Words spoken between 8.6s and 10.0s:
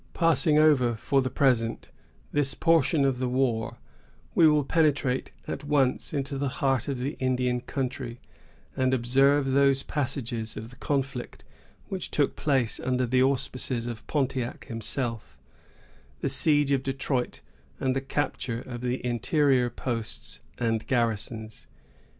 and observe those